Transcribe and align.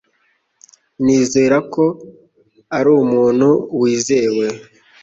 Nizera 1.03 1.57
ko 1.73 1.85
ari 2.77 2.89
umuntu 3.01 3.49
wizewe. 3.79 4.47